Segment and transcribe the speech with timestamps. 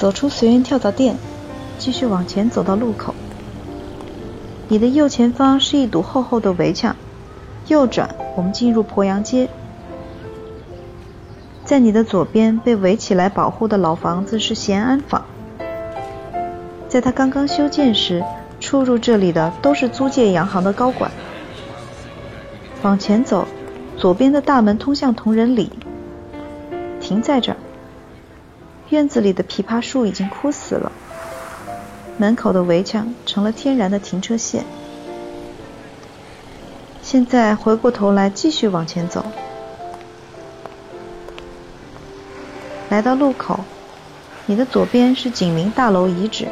[0.00, 1.14] 走出随缘跳蚤店，
[1.76, 3.14] 继续往前走到路口。
[4.66, 6.96] 你的右前方是一堵厚厚的围墙，
[7.66, 9.46] 右转，我们进入鄱阳街。
[11.66, 15.22] 在你的左边被围起来保护的老房子是咸安坊，
[16.88, 18.24] 在它刚刚修建时，
[18.58, 21.10] 出入这里的都是租界洋行的高管。
[22.80, 23.46] 往前走，
[23.98, 25.70] 左边的大门通向同仁里。
[27.02, 27.58] 停在这儿。
[28.90, 30.90] 院子里的枇杷树已经枯死了，
[32.18, 34.64] 门口的围墙成了天然的停车线。
[37.00, 39.24] 现在回过头来继续往前走。
[42.88, 43.60] 来到路口，
[44.46, 46.48] 你的左边是景明大楼遗址。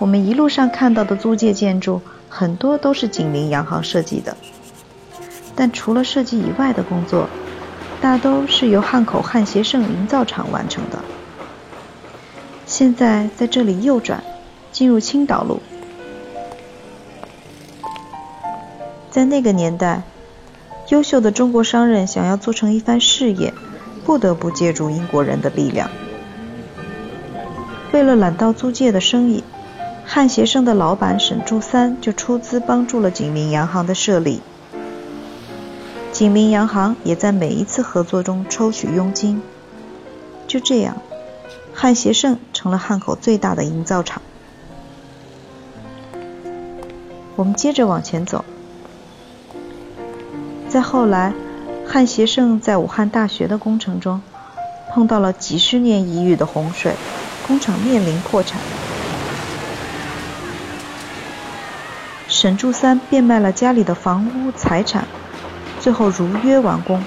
[0.00, 4.36] 我们一路上看到的租界建筑，很多都是景明洋行设计的。
[5.54, 7.28] 但除了设计以外的工作，
[8.02, 10.98] 大都是由汉口汉协盛营造厂完成的。
[12.66, 14.22] 现在在这里右转，
[14.72, 15.62] 进入青岛路。
[19.10, 20.02] 在那个年代，
[20.88, 23.54] 优秀的中国商人想要做成一番事业。
[24.04, 25.88] 不得不借助英国人的力量。
[27.92, 29.44] 为了揽到租界的生意，
[30.04, 34.42] 汉协盛的老板沈柱三就出资帮助了景明洋行的设立。
[36.12, 39.42] 景明洋行也在每一次合作中抽取佣金。
[40.46, 40.98] 就这样，
[41.72, 44.20] 汉协盛成了汉口最大的营造厂。
[47.34, 48.44] 我们接着往前走，
[50.68, 51.32] 再后来。
[51.84, 54.22] 汉协盛在武汉大学的工程中，
[54.94, 56.94] 碰到了几十年一遇的洪水，
[57.46, 58.58] 工厂面临破产。
[62.28, 65.06] 沈柱三变卖了家里的房屋财产，
[65.82, 67.02] 最后如约完工。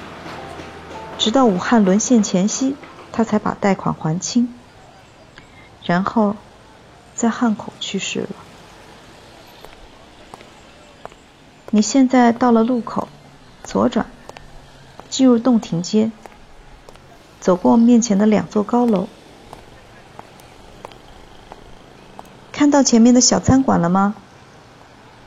[1.18, 2.76] 直到武汉沦陷前夕，
[3.14, 4.54] 他才把贷款还清。
[5.86, 6.36] 然后，
[7.16, 8.30] 在汉口去世了。
[11.70, 13.08] 你现在到了路口，
[13.64, 14.08] 左转。
[15.10, 16.12] 进入洞庭街，
[17.40, 19.08] 走过面前的两座高楼，
[22.52, 24.16] 看到前面的小餐馆了吗？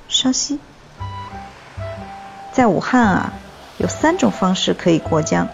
[0.08, 0.58] 稍息，
[2.58, 3.32] 在武汉啊，
[3.76, 5.46] 有三种方式可以过江：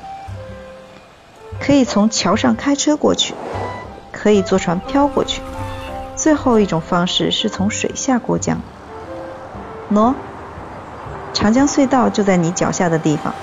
[1.61, 3.35] 可以从桥上开车过去，
[4.11, 5.43] 可以坐船漂过去，
[6.17, 8.59] 最后一种方式是从水下过江。
[9.93, 10.15] 喏，
[11.35, 13.35] 长江隧道就在你脚下的地方。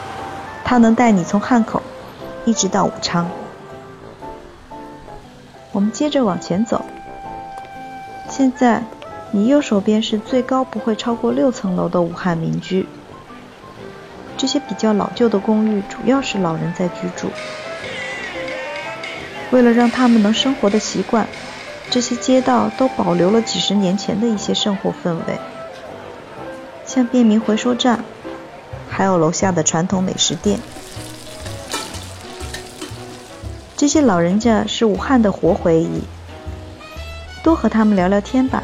[0.66, 1.84] 它能带你从汉口
[2.46, 3.30] 一直到武昌。
[5.72, 6.84] 我们接着往前走。
[8.28, 8.82] 现在，
[9.30, 12.88] 你右手边是最高不会超过六层楼的武汉民居。
[14.42, 17.30] 这些比较老旧的公寓主要是老人在居住。
[19.52, 21.28] 为了让他们能生活的习惯，
[21.92, 25.38] 这些街道都保留了几十年前的一些生活氛围，
[26.88, 28.04] 像便民回收站。
[28.90, 30.60] 还有楼下的传统美食店，
[33.78, 36.02] 这些老人家是武汉的活回忆，
[37.44, 38.64] 多和他们聊聊天吧，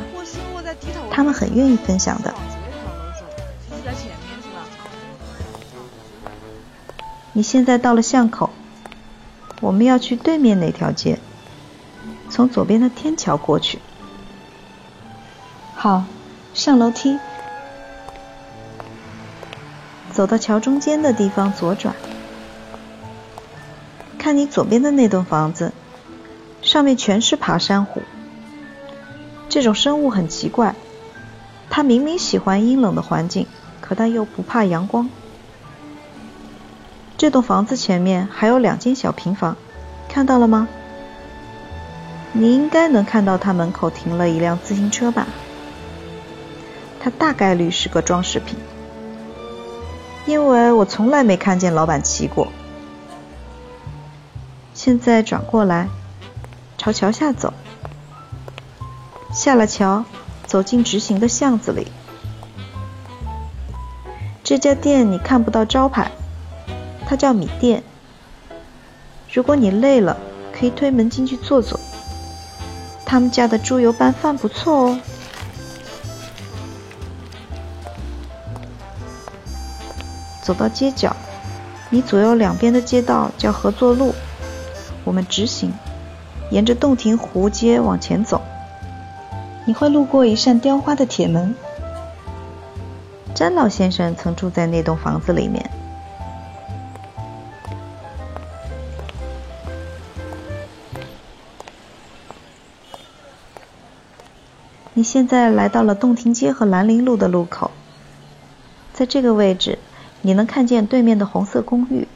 [1.11, 2.33] 他们很愿意分享的。
[7.37, 8.49] 你现在到了巷口，
[9.61, 11.19] 我们要去对面那条街，
[12.31, 13.77] 从左边的天桥过去。
[15.75, 16.05] 好，
[16.55, 17.19] 上楼梯。
[20.11, 21.93] 走到桥中间的地方，左转。
[24.17, 25.73] 看你左边的那栋房子，
[26.63, 28.01] 上面全是爬山虎。
[29.47, 30.73] 这种生物很奇怪，
[31.69, 33.45] 它明明喜欢阴冷的环境，
[33.79, 35.07] 可它又不怕阳光。
[37.17, 39.57] 这栋房子前面还有两间小平房，
[40.07, 40.67] 看到了吗？
[42.31, 45.25] 你应该能看到它门口停了一辆自行车吧？
[47.00, 48.59] 它大概率是个装饰品。
[50.27, 52.50] 因为我从来没看见老板骑过。
[54.75, 55.88] 现在转过来，
[56.77, 57.51] 朝桥下走。
[59.33, 60.06] 下了桥，
[60.45, 61.88] 走进直行的巷子里。
[64.44, 66.12] 这家店你看不到招牌，
[67.07, 67.81] 它叫米店。
[69.31, 70.18] 如果你累了，
[70.51, 71.80] 可以推门进去坐坐。
[73.06, 75.00] 他们家的猪油拌饭不错哦。
[80.42, 81.15] 走到街角，
[81.89, 84.13] 你左右两边的街道叫合作路。
[85.06, 85.71] 我们直行，
[86.51, 88.42] 沿着洞庭湖街往前走，
[89.65, 91.56] 你会路过一扇雕花的铁门。
[93.33, 95.69] 詹老先生曾住在那栋房子里面。
[104.97, 107.69] 你现在来到了洞庭街和兰陵路的路口，
[108.95, 109.77] 在这个位置，
[110.23, 112.07] 你能看见对面的红色公寓。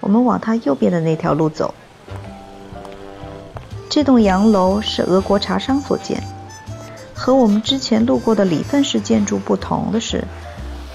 [0.00, 1.74] 我们往它右边的那条路走。
[3.88, 6.22] 这栋洋楼是俄国茶商所建，
[7.14, 10.22] 和我们之前路过的里芬式建筑不同的是，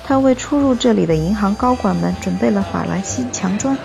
[0.03, 3.75] 它为出入这里的银行高管们准备了法兰西墙砖。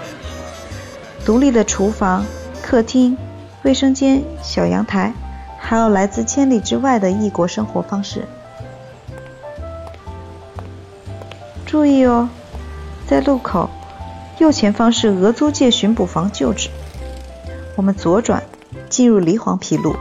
[1.24, 2.26] 独立的厨房、
[2.62, 3.16] 客厅、
[3.62, 5.14] 卫生间、小阳台。
[5.74, 8.24] 还有来自千里之外的异国生活方式。
[11.66, 12.28] 注意哦，
[13.08, 13.68] 在路口
[14.38, 16.68] 右前方是俄租界巡捕房旧址。
[17.74, 18.44] 我们左转，
[18.88, 19.96] 进入黎黄陂路。